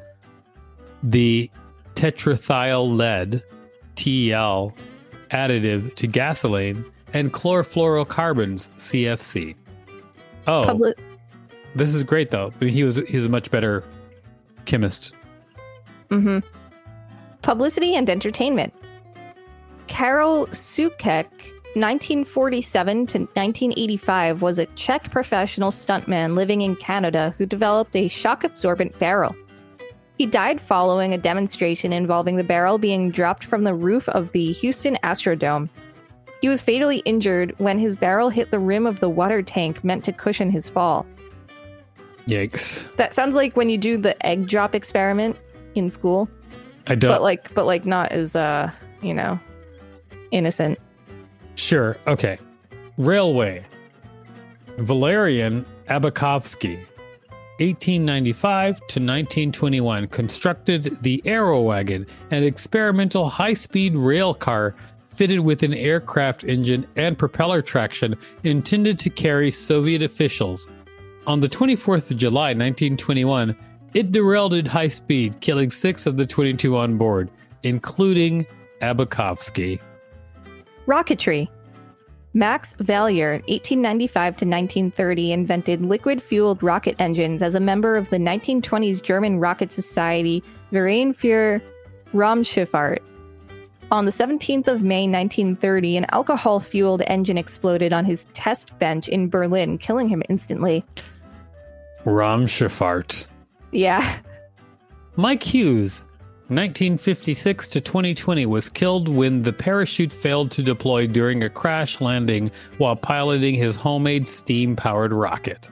the 1.01 1.49
tetraethyl 1.95 2.97
lead, 2.97 3.41
TEL, 3.95 4.75
additive 5.31 5.95
to 5.95 6.07
gasoline, 6.07 6.83
and 7.13 7.31
chlorofluorocarbons, 7.31 8.69
CFC. 8.71 9.55
Oh, 10.45 10.65
Publi- 10.67 10.93
this 11.75 11.93
is 11.93 12.03
great 12.03 12.31
though. 12.31 12.51
I 12.59 12.65
mean, 12.65 12.73
he 12.73 12.83
was 12.83 12.97
he's 12.97 13.25
a 13.25 13.29
much 13.29 13.51
better 13.51 13.83
chemist. 14.65 15.13
Mm-hmm. 16.09 16.39
Publicity 17.41 17.95
and 17.95 18.09
entertainment. 18.09 18.73
Karol 19.87 20.45
Soucek, 20.47 21.29
1947 21.75 23.07
to 23.07 23.19
1985, 23.19 24.41
was 24.41 24.59
a 24.59 24.65
Czech 24.67 25.09
professional 25.09 25.71
stuntman 25.71 26.35
living 26.35 26.61
in 26.61 26.75
Canada 26.75 27.33
who 27.37 27.45
developed 27.45 27.95
a 27.95 28.07
shock 28.07 28.43
absorbent 28.43 28.97
barrel. 28.99 29.35
He 30.17 30.25
died 30.25 30.59
following 30.59 31.13
a 31.13 31.17
demonstration 31.17 31.93
involving 31.93 32.35
the 32.35 32.43
barrel 32.43 32.77
being 32.77 33.09
dropped 33.09 33.45
from 33.45 33.63
the 33.63 33.73
roof 33.73 34.09
of 34.09 34.31
the 34.31 34.51
Houston 34.51 34.97
Astrodome. 35.01 35.69
He 36.41 36.49
was 36.49 36.61
fatally 36.61 36.99
injured 36.99 37.55
when 37.57 37.79
his 37.79 37.95
barrel 37.95 38.29
hit 38.29 38.51
the 38.51 38.59
rim 38.59 38.85
of 38.85 38.99
the 38.99 39.09
water 39.09 39.41
tank 39.41 39.83
meant 39.83 40.03
to 40.05 40.11
cushion 40.11 40.49
his 40.49 40.69
fall. 40.69 41.05
Yikes. 42.29 42.95
That 42.95 43.13
sounds 43.13 43.35
like 43.35 43.55
when 43.55 43.69
you 43.69 43.77
do 43.77 43.97
the 43.97 44.25
egg 44.25 44.47
drop 44.47 44.75
experiment 44.75 45.37
in 45.75 45.89
school, 45.89 46.29
I 46.87 46.95
don't. 46.95 47.11
but 47.11 47.21
like, 47.21 47.53
but 47.53 47.65
like 47.65 47.85
not 47.85 48.11
as 48.11 48.35
uh, 48.35 48.71
you 49.01 49.13
know, 49.13 49.39
innocent. 50.31 50.79
Sure. 51.55 51.97
Okay. 52.07 52.37
Railway. 52.97 53.65
Valerian 54.77 55.65
Abakovsky, 55.87 56.77
1895 57.59 58.77
to 58.77 58.81
1921, 58.81 60.07
constructed 60.07 60.97
the 61.01 61.21
Aero 61.25 61.61
Wagon, 61.61 62.05
an 62.31 62.43
experimental 62.43 63.27
high 63.27 63.53
speed 63.53 63.95
rail 63.95 64.33
car 64.33 64.73
fitted 65.09 65.41
with 65.41 65.63
an 65.63 65.73
aircraft 65.73 66.45
engine 66.45 66.87
and 66.95 67.17
propeller 67.17 67.61
traction 67.61 68.15
intended 68.45 68.97
to 68.99 69.09
carry 69.09 69.51
Soviet 69.51 70.01
officials. 70.01 70.69
On 71.29 71.39
the 71.39 71.47
24th 71.47 72.09
of 72.09 72.17
July, 72.17 72.55
1921, 72.55 73.55
it 73.93 74.11
derailed 74.11 74.55
at 74.55 74.65
high 74.65 74.87
speed, 74.87 75.39
killing 75.41 75.69
six 75.69 76.07
of 76.07 76.17
the 76.17 76.25
22 76.25 76.75
on 76.75 76.97
board, 76.97 77.29
including 77.61 78.47
Abakovsky. 78.81 79.79
Rocketry. 80.87 81.47
Max 82.33 82.73
Valier, 82.79 83.43
1895 83.47 84.37
to 84.37 84.45
1930, 84.45 85.31
invented 85.31 85.85
liquid 85.85 86.19
fueled 86.19 86.63
rocket 86.63 86.95
engines 86.97 87.43
as 87.43 87.53
a 87.53 87.59
member 87.59 87.95
of 87.95 88.09
the 88.09 88.17
1920s 88.17 88.99
German 88.99 89.37
Rocket 89.39 89.71
Society 89.71 90.43
Verein 90.71 91.13
für 91.13 91.61
Raumschifffahrt. 92.11 93.01
On 93.91 94.05
the 94.05 94.11
17th 94.11 94.67
of 94.67 94.81
May 94.81 95.07
1930, 95.07 95.97
an 95.97 96.05
alcohol 96.09 96.59
fueled 96.59 97.03
engine 97.05 97.37
exploded 97.37 97.93
on 97.93 98.03
his 98.03 98.25
test 98.33 98.77
bench 98.79 99.07
in 99.07 99.29
Berlin, 99.29 99.77
killing 99.77 100.09
him 100.09 100.23
instantly. 100.27 100.83
Raumschifffahrt. 102.09 103.27
Yeah. 103.71 104.17
Mike 105.15 105.43
Hughes, 105.43 106.05
1956 106.47 107.67
to 107.69 107.81
2020, 107.81 108.45
was 108.47 108.67
killed 108.67 109.07
when 109.07 109.43
the 109.43 109.53
parachute 109.53 110.11
failed 110.11 110.49
to 110.51 110.63
deploy 110.63 111.05
during 111.05 111.43
a 111.43 111.49
crash 111.49 112.01
landing 112.01 112.49
while 112.79 112.95
piloting 112.95 113.53
his 113.53 113.75
homemade 113.75 114.27
steam 114.27 114.75
powered 114.75 115.13
rocket. 115.13 115.69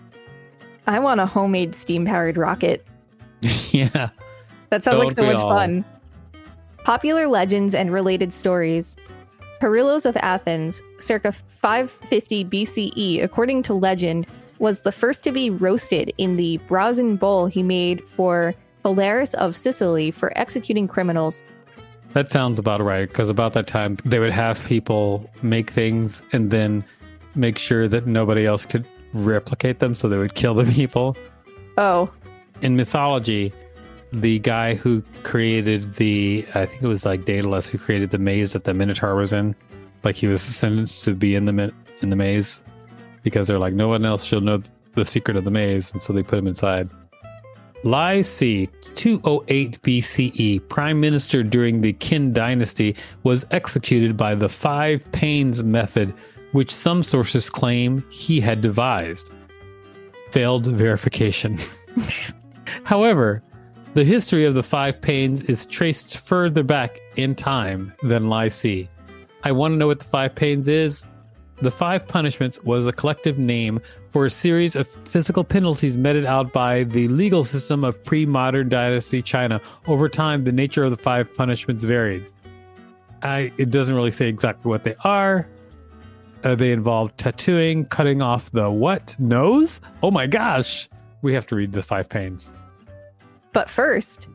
I 0.85 0.99
want 0.99 1.19
a 1.19 1.25
homemade 1.25 1.73
steam 1.75 2.05
powered 2.05 2.37
rocket. 2.37 2.85
yeah. 3.71 4.09
That 4.69 4.83
sounds 4.83 4.99
like 4.99 5.15
Don't 5.15 5.15
so 5.15 5.33
much 5.33 5.41
all? 5.41 5.49
fun. 5.49 5.85
Popular 6.83 7.27
legends 7.27 7.73
and 7.73 7.91
related 7.91 8.31
stories. 8.31 8.95
Perillos 9.59 10.05
of 10.05 10.15
Athens, 10.17 10.81
circa 10.99 11.31
550 11.31 12.45
BCE, 12.45 13.23
according 13.23 13.63
to 13.63 13.73
legend, 13.73 14.27
was 14.59 14.81
the 14.81 14.91
first 14.91 15.23
to 15.23 15.31
be 15.31 15.49
roasted 15.49 16.13
in 16.17 16.35
the 16.37 16.57
brazen 16.67 17.15
bowl 17.15 17.47
he 17.47 17.63
made 17.63 18.07
for 18.07 18.53
Phalaris 18.83 19.33
of 19.35 19.55
Sicily 19.55 20.11
for 20.11 20.37
executing 20.37 20.87
criminals. 20.87 21.43
That 22.13 22.31
sounds 22.31 22.57
about 22.57 22.81
right 22.81 23.07
because 23.07 23.29
about 23.29 23.53
that 23.53 23.67
time 23.67 23.97
they 24.05 24.19
would 24.19 24.31
have 24.31 24.63
people 24.65 25.29
make 25.41 25.69
things 25.69 26.23
and 26.31 26.49
then 26.51 26.83
make 27.35 27.57
sure 27.59 27.87
that 27.87 28.07
nobody 28.07 28.45
else 28.45 28.65
could 28.65 28.85
replicate 29.13 29.79
them 29.79 29.93
so 29.93 30.09
they 30.09 30.17
would 30.17 30.35
kill 30.35 30.53
the 30.53 30.71
people. 30.73 31.15
Oh, 31.77 32.09
In 32.61 32.75
mythology, 32.75 33.53
the 34.11 34.39
guy 34.39 34.73
who 34.73 35.03
created 35.23 35.95
the 35.95 36.45
I 36.55 36.65
think 36.65 36.81
it 36.81 36.87
was 36.87 37.05
like 37.05 37.25
Daedalus 37.25 37.67
who 37.67 37.77
created 37.77 38.11
the 38.11 38.17
maze 38.17 38.53
that 38.53 38.63
the 38.63 38.73
Minotaur 38.73 39.15
was 39.15 39.33
in. 39.33 39.55
Like 40.03 40.15
he 40.15 40.27
was 40.27 40.41
sentenced 40.41 41.03
to 41.05 41.13
be 41.13 41.35
in 41.35 41.45
the 41.45 41.73
in 42.01 42.09
the 42.09 42.15
maze 42.15 42.63
because 43.23 43.47
they're 43.47 43.59
like 43.59 43.73
no 43.73 43.87
one 43.87 44.05
else 44.05 44.23
shall 44.23 44.41
know 44.41 44.61
the 44.93 45.05
secret 45.05 45.37
of 45.37 45.45
the 45.45 45.51
maze, 45.51 45.91
and 45.91 46.01
so 46.01 46.13
they 46.13 46.23
put 46.23 46.39
him 46.39 46.47
inside. 46.47 46.89
Lai 47.83 48.21
Si, 48.21 48.67
208 48.95 49.81
BCE, 49.83 50.67
prime 50.67 50.99
minister 50.99 51.43
during 51.43 51.81
the 51.81 51.93
Qin 51.93 52.33
dynasty, 52.33 52.95
was 53.23 53.45
executed 53.51 54.17
by 54.17 54.33
the 54.33 54.49
five 54.49 55.09
pains 55.11 55.63
method, 55.63 56.13
which 56.51 56.71
some 56.71 57.03
sources 57.03 57.49
claim 57.49 58.03
he 58.09 58.39
had 58.39 58.61
devised. 58.61 59.31
Failed 60.31 60.67
verification. 60.67 61.57
However, 62.83 63.43
the 63.93 64.03
history 64.03 64.45
of 64.45 64.55
the 64.55 64.63
five 64.63 64.99
pains 64.99 65.43
is 65.43 65.65
traced 65.65 66.19
further 66.19 66.63
back 66.63 66.99
in 67.15 67.35
time 67.35 67.93
than 68.03 68.29
Lai 68.29 68.47
Si. 68.47 68.89
I 69.43 69.51
want 69.51 69.73
to 69.73 69.77
know 69.77 69.87
what 69.87 69.99
the 69.99 70.05
five 70.05 70.35
pains 70.35 70.67
is. 70.67 71.07
The 71.59 71.71
five 71.71 72.07
punishments 72.07 72.61
was 72.63 72.85
a 72.85 72.93
collective 72.93 73.39
name 73.39 73.81
for 74.09 74.25
a 74.25 74.29
series 74.29 74.75
of 74.75 74.87
physical 74.87 75.43
penalties 75.43 75.97
meted 75.97 76.23
out 76.25 76.53
by 76.53 76.83
the 76.83 77.07
legal 77.07 77.43
system 77.43 77.83
of 77.83 78.03
pre 78.03 78.25
modern 78.27 78.69
dynasty 78.69 79.23
China. 79.23 79.59
Over 79.87 80.07
time, 80.07 80.43
the 80.43 80.51
nature 80.51 80.83
of 80.83 80.91
the 80.91 80.97
five 80.97 81.33
punishments 81.35 81.83
varied. 81.83 82.25
I, 83.23 83.51
it 83.57 83.71
doesn't 83.71 83.95
really 83.95 84.11
say 84.11 84.27
exactly 84.27 84.69
what 84.69 84.83
they 84.83 84.95
are. 85.03 85.47
Uh, 86.43 86.53
they 86.53 86.71
involve 86.71 87.17
tattooing, 87.17 87.85
cutting 87.85 88.21
off 88.21 88.51
the 88.51 88.69
what? 88.69 89.15
Nose? 89.17 89.81
Oh 90.03 90.11
my 90.11 90.27
gosh. 90.27 90.87
We 91.23 91.33
have 91.33 91.47
to 91.47 91.55
read 91.55 91.71
the 91.71 91.81
five 91.81 92.07
pains. 92.07 92.53
but 93.53 93.67
first, 93.67 94.27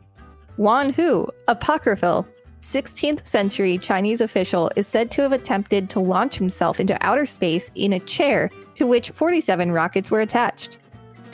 Wan 0.57 0.91
Hu, 0.91 1.29
apocryphal, 1.47 2.27
16th 2.63 3.27
century 3.27 3.77
Chinese 3.77 4.21
official, 4.21 4.71
is 4.77 4.87
said 4.87 5.11
to 5.11 5.21
have 5.21 5.33
attempted 5.33 5.89
to 5.91 5.99
launch 5.99 6.37
himself 6.37 6.79
into 6.79 6.97
outer 7.05 7.25
space 7.25 7.69
in 7.75 7.91
a 7.93 7.99
chair 7.99 8.49
to 8.75 8.87
which 8.87 9.09
47 9.09 9.71
rockets 9.71 10.09
were 10.09 10.21
attached. 10.21 10.77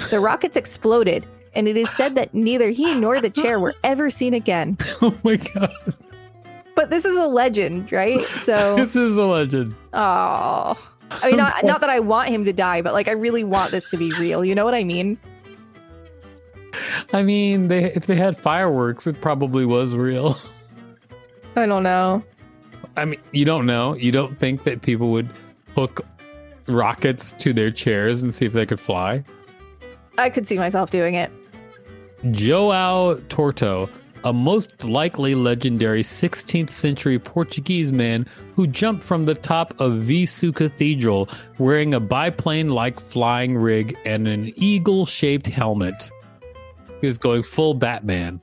The 0.10 0.20
rockets 0.30 0.58
exploded, 0.58 1.26
and 1.54 1.68
it 1.68 1.78
is 1.78 1.90
said 1.92 2.16
that 2.16 2.34
neither 2.34 2.70
he 2.72 2.96
nor 2.96 3.22
the 3.22 3.30
chair 3.30 3.60
were 3.60 3.76
ever 3.84 4.10
seen 4.10 4.34
again. 4.34 4.78
Oh 5.02 5.16
my 5.24 5.36
god. 5.38 5.72
But 6.76 6.90
this 6.90 7.06
is 7.06 7.16
a 7.16 7.28
legend, 7.28 7.92
right? 7.92 8.22
So, 8.22 8.76
This 8.78 8.96
is 8.96 9.16
a 9.16 9.24
legend. 9.26 9.76
oh. 9.94 10.78
I 11.12 11.28
mean, 11.28 11.38
not, 11.38 11.64
not 11.64 11.82
that 11.82 11.90
I 11.90 12.00
want 12.00 12.30
him 12.30 12.46
to 12.46 12.54
die, 12.54 12.82
but 12.84 12.94
like 12.94 13.08
I 13.08 13.12
really 13.14 13.44
want 13.44 13.72
this 13.72 13.90
to 13.90 13.98
be 13.98 14.12
real. 14.14 14.46
You 14.46 14.54
know 14.54 14.64
what 14.64 14.76
I 14.76 14.84
mean? 14.84 15.18
I 17.14 17.24
mean, 17.24 17.68
they 17.68 17.86
if 17.86 18.06
they 18.06 18.16
had 18.16 18.38
fireworks, 18.38 19.08
it 19.08 19.20
probably 19.20 19.66
was 19.66 19.96
real. 19.96 20.38
I 21.56 21.66
don't 21.66 21.84
know. 21.84 22.24
I 22.98 23.06
mean, 23.06 23.20
you 23.32 23.46
don't 23.46 23.66
know. 23.66 23.96
You 23.96 24.12
don't 24.12 24.38
think 24.40 24.64
that 24.64 24.82
people 24.82 25.12
would 25.12 25.30
hook 25.76 26.06
rockets 26.68 27.32
to 27.34 27.54
their 27.54 27.72
chairs 27.72 28.24
and 28.24 28.34
see 28.34 28.46
if 28.46 28.54
they 28.54 28.66
could 28.66 28.80
fly? 28.80 29.24
I 30.18 30.30
could 30.30 30.48
see 30.48 30.58
myself 30.58 30.92
doing 30.92 31.16
it. 31.16 31.32
Joao 32.32 33.16
Torto, 33.30 33.90
a 34.26 34.34
most 34.34 34.84
likely 34.84 35.34
legendary 35.34 36.02
16th 36.02 36.70
century 36.70 37.18
Portuguese 37.18 37.92
man 37.94 38.26
who 38.56 38.68
jumped 38.68 39.04
from 39.04 39.24
the 39.24 39.36
top 39.36 39.72
of 39.80 39.94
Viseu 39.94 40.54
Cathedral 40.54 41.30
wearing 41.58 41.94
a 41.94 42.00
biplane 42.00 42.70
like 42.70 43.00
flying 43.00 43.58
rig 43.58 43.98
and 44.06 44.28
an 44.28 44.52
eagle 44.56 45.06
shaped 45.06 45.48
helmet. 45.48 46.12
He 47.00 47.08
was 47.08 47.18
going 47.18 47.44
full 47.44 47.74
Batman. 47.74 48.42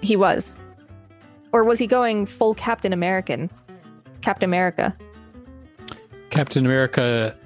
He 0.00 0.16
was. 0.16 0.56
Or 1.52 1.64
was 1.64 1.78
he 1.78 1.86
going 1.86 2.26
full 2.26 2.54
Captain 2.54 2.92
American? 2.92 3.50
Captain 4.20 4.48
America. 4.48 4.96
Captain 6.30 6.66
America, 6.66 7.36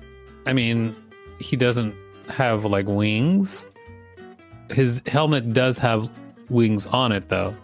I 0.46 0.52
mean, 0.52 0.94
he 1.38 1.56
doesn't 1.56 1.94
have 2.28 2.64
like 2.64 2.86
wings. 2.86 3.66
His 4.70 5.02
helmet 5.06 5.52
does 5.52 5.78
have 5.78 6.10
wings 6.48 6.86
on 6.86 7.12
it 7.12 7.28
though. 7.28 7.54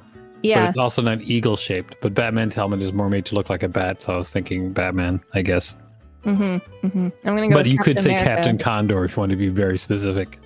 Yeah. 0.42 0.62
But 0.62 0.68
it's 0.68 0.78
also 0.78 1.02
not 1.02 1.20
eagle 1.22 1.56
shaped. 1.56 1.96
But 2.00 2.14
Batman's 2.14 2.54
helmet 2.54 2.82
is 2.82 2.92
more 2.92 3.08
made 3.08 3.26
to 3.26 3.34
look 3.34 3.50
like 3.50 3.62
a 3.62 3.68
bat, 3.68 4.02
so 4.02 4.14
I 4.14 4.16
was 4.16 4.30
thinking 4.30 4.72
Batman, 4.72 5.20
I 5.34 5.42
guess. 5.42 5.76
Mm-hmm. 6.24 6.86
Mm-hmm. 6.86 7.08
I'm 7.24 7.34
gonna 7.36 7.48
go. 7.48 7.54
but 7.54 7.66
you 7.66 7.78
could 7.78 7.98
say 7.98 8.10
America. 8.12 8.34
Captain 8.34 8.58
Condor 8.58 9.04
if 9.04 9.16
you 9.16 9.20
want 9.20 9.30
to 9.30 9.36
be 9.36 9.48
very 9.48 9.78
specific. 9.78 10.38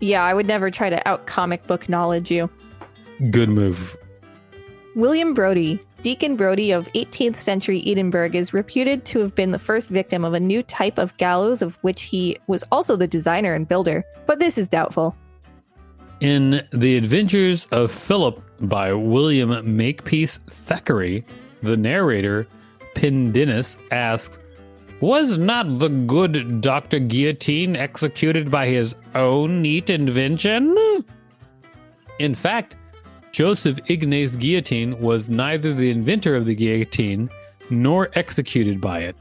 Yeah, 0.00 0.22
I 0.24 0.34
would 0.34 0.46
never 0.46 0.70
try 0.70 0.90
to 0.90 1.06
out 1.08 1.26
comic 1.26 1.66
book 1.66 1.88
knowledge 1.88 2.30
you. 2.30 2.50
Good 3.30 3.48
move. 3.48 3.96
William 4.96 5.34
Brodie, 5.34 5.78
Deacon 6.00 6.36
Brodie 6.36 6.72
of 6.72 6.88
18th 6.94 7.36
century 7.36 7.82
Edinburgh, 7.86 8.30
is 8.32 8.54
reputed 8.54 9.04
to 9.04 9.18
have 9.18 9.34
been 9.34 9.50
the 9.50 9.58
first 9.58 9.90
victim 9.90 10.24
of 10.24 10.32
a 10.32 10.40
new 10.40 10.62
type 10.62 10.98
of 10.98 11.14
gallows 11.18 11.60
of 11.60 11.76
which 11.82 12.04
he 12.04 12.38
was 12.46 12.64
also 12.72 12.96
the 12.96 13.06
designer 13.06 13.52
and 13.52 13.68
builder, 13.68 14.02
but 14.24 14.38
this 14.38 14.56
is 14.56 14.68
doubtful. 14.68 15.14
In 16.20 16.66
The 16.72 16.96
Adventures 16.96 17.66
of 17.72 17.90
Philip 17.90 18.40
by 18.60 18.94
William 18.94 19.50
Makepeace 19.76 20.38
Thackeray, 20.46 21.26
the 21.62 21.76
narrator, 21.76 22.46
Pendennis, 22.94 23.76
asks, 23.90 24.38
Was 25.02 25.36
not 25.36 25.78
the 25.78 25.90
good 25.90 26.62
Dr. 26.62 27.00
Guillotine 27.00 27.76
executed 27.76 28.50
by 28.50 28.68
his 28.68 28.94
own 29.14 29.60
neat 29.60 29.90
invention? 29.90 31.04
In 32.18 32.34
fact, 32.34 32.76
Joseph 33.36 33.78
Ignace 33.90 34.34
Guillotine 34.34 34.98
was 34.98 35.28
neither 35.28 35.74
the 35.74 35.90
inventor 35.90 36.34
of 36.36 36.46
the 36.46 36.54
guillotine 36.54 37.28
nor 37.68 38.08
executed 38.14 38.80
by 38.80 39.00
it. 39.00 39.14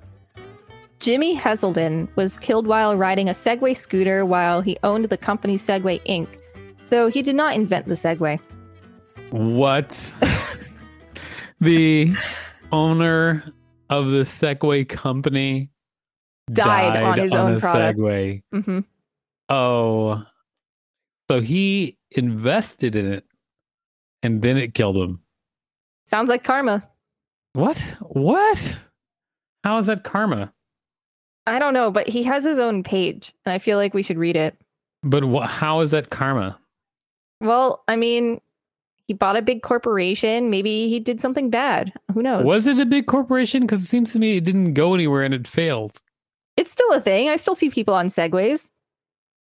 Jimmy 1.00 1.36
Heselden 1.36 2.08
was 2.16 2.38
killed 2.38 2.66
while 2.66 2.96
riding 2.96 3.28
a 3.28 3.34
Segway 3.34 3.76
scooter 3.76 4.26
while 4.26 4.62
he 4.62 4.78
owned 4.84 5.04
the 5.04 5.18
company 5.18 5.58
Segway 5.58 6.02
Inc., 6.06 6.30
Though 6.90 7.10
he 7.10 7.22
did 7.22 7.36
not 7.36 7.56
invent 7.56 7.88
the 7.88 7.96
Segway. 7.96 8.40
What? 9.32 10.16
the 11.60 12.16
owner 12.72 13.44
of 13.90 14.12
the 14.12 14.24
Segway 14.24 14.88
company 14.88 15.72
Died 16.54 17.04
on 17.04 17.18
his 17.18 17.36
own 17.36 17.58
a 17.58 17.60
product. 17.60 18.00
Segway. 18.00 18.44
hmm 18.54 18.80
Oh, 19.50 20.24
so 21.30 21.42
he 21.42 21.98
invested 22.12 22.96
in 22.96 23.12
it, 23.12 23.26
and 24.26 24.42
then 24.42 24.58
it 24.58 24.74
killed 24.74 24.98
him. 24.98 25.22
Sounds 26.08 26.30
like 26.30 26.44
karma. 26.44 26.88
What? 27.54 27.78
What? 28.02 28.78
How 29.64 29.78
is 29.78 29.86
that 29.86 30.04
karma? 30.04 30.52
I 31.48 31.60
don't 31.60 31.74
know, 31.74 31.92
but 31.92 32.08
he 32.10 32.24
has 32.24 32.44
his 32.44 32.60
own 32.60 32.84
page, 32.84 33.34
and 33.46 33.54
I 33.54 33.60
feel 33.60 33.78
like 33.78 33.94
we 33.94 34.02
should 34.04 34.18
read 34.18 34.36
it. 34.36 34.56
But 35.04 35.24
wh- 35.24 35.48
how 35.48 35.82
is 35.82 35.92
that 35.92 36.10
karma? 36.10 36.60
Well, 37.40 37.84
I 37.88 37.96
mean, 37.96 38.42
he 39.08 39.14
bought 39.14 39.38
a 39.38 39.42
big 39.44 39.62
corporation. 39.62 40.50
Maybe 40.50 40.90
he 40.90 41.00
did 41.00 41.22
something 41.22 41.52
bad. 41.52 41.94
Who 42.14 42.24
knows? 42.24 42.46
Was 42.46 42.66
it 42.66 42.80
a 42.80 42.86
big 42.86 43.06
corporation? 43.06 43.62
Because 43.62 43.84
it 43.84 43.88
seems 43.88 44.12
to 44.14 44.20
me 44.20 44.38
it 44.38 44.44
didn't 44.44 44.74
go 44.74 44.96
anywhere 44.96 45.22
and 45.22 45.34
it 45.34 45.48
failed. 45.48 46.02
It's 46.58 46.72
still 46.72 46.92
a 46.94 47.00
thing. 47.00 47.30
I 47.30 47.36
still 47.36 47.54
see 47.54 47.70
people 47.70 47.94
on 47.94 48.08
Segways. 48.08 48.70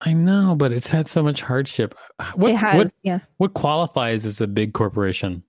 I 0.02 0.14
know, 0.14 0.56
but 0.58 0.72
it's 0.72 0.90
had 0.90 1.08
so 1.08 1.22
much 1.22 1.42
hardship. 1.42 1.94
What 2.36 2.52
it 2.52 2.58
has, 2.58 2.76
what 2.78 2.94
yeah. 3.04 3.20
what 3.38 3.54
qualifies 3.54 4.26
as 4.26 4.40
a 4.40 4.48
big 4.48 4.74
corporation? 4.74 5.44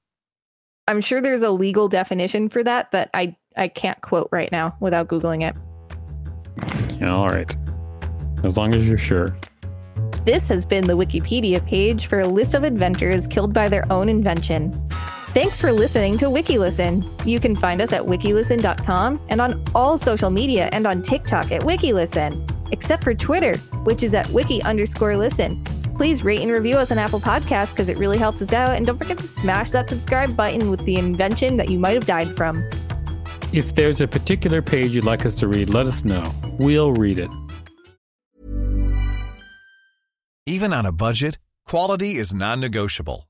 I'm 0.88 1.00
sure 1.00 1.22
there's 1.22 1.42
a 1.42 1.50
legal 1.50 1.88
definition 1.88 2.48
for 2.48 2.64
that 2.64 2.90
that 2.90 3.10
I 3.14 3.36
I 3.56 3.68
can't 3.68 4.00
quote 4.00 4.28
right 4.32 4.50
now 4.50 4.76
without 4.80 5.08
googling 5.08 5.48
it. 5.48 5.54
Yeah, 7.00 7.14
all 7.14 7.28
right. 7.28 7.56
As 8.42 8.56
long 8.56 8.74
as 8.74 8.88
you're 8.88 8.98
sure. 8.98 9.36
This 10.24 10.48
has 10.48 10.64
been 10.64 10.86
the 10.86 10.96
Wikipedia 10.96 11.64
page 11.64 12.06
for 12.06 12.20
a 12.20 12.26
list 12.26 12.54
of 12.54 12.64
inventors 12.64 13.26
killed 13.26 13.52
by 13.52 13.68
their 13.68 13.90
own 13.90 14.08
invention. 14.08 14.72
Thanks 15.32 15.60
for 15.60 15.72
listening 15.72 16.18
to 16.18 16.26
WikiListen. 16.26 17.24
You 17.24 17.38
can 17.38 17.54
find 17.54 17.80
us 17.80 17.92
at 17.92 18.02
wikilisten.com 18.02 19.20
and 19.28 19.40
on 19.40 19.64
all 19.76 19.96
social 19.96 20.28
media 20.28 20.68
and 20.72 20.86
on 20.86 21.02
TikTok 21.02 21.52
at 21.52 21.62
WikiListen, 21.62 22.49
except 22.72 23.04
for 23.04 23.14
Twitter, 23.14 23.56
which 23.84 24.02
is 24.02 24.14
at 24.14 24.28
wiki 24.30 24.62
underscore 24.62 25.16
listen. 25.16 25.62
Please 25.96 26.24
rate 26.24 26.40
and 26.40 26.50
review 26.50 26.76
us 26.76 26.90
on 26.90 26.98
Apple 26.98 27.20
Podcasts 27.20 27.72
because 27.72 27.88
it 27.88 27.98
really 27.98 28.18
helps 28.18 28.40
us 28.40 28.52
out. 28.52 28.76
And 28.76 28.86
don't 28.86 28.96
forget 28.96 29.18
to 29.18 29.26
smash 29.26 29.70
that 29.72 29.90
subscribe 29.90 30.36
button 30.36 30.70
with 30.70 30.84
the 30.84 30.96
invention 30.96 31.56
that 31.56 31.70
you 31.70 31.78
might 31.78 31.92
have 31.92 32.06
died 32.06 32.34
from. 32.34 32.56
If 33.52 33.74
there's 33.74 34.00
a 34.00 34.08
particular 34.08 34.62
page 34.62 34.94
you'd 34.94 35.04
like 35.04 35.26
us 35.26 35.34
to 35.36 35.48
read, 35.48 35.68
let 35.68 35.86
us 35.86 36.04
know. 36.04 36.22
We'll 36.58 36.92
read 36.92 37.18
it. 37.18 37.30
Even 40.46 40.72
on 40.72 40.86
a 40.86 40.92
budget, 40.92 41.38
quality 41.66 42.16
is 42.16 42.34
non-negotiable. 42.34 43.29